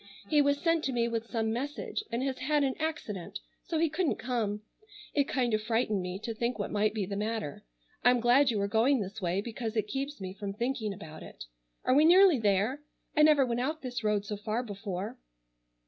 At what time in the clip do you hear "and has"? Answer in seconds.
2.11-2.39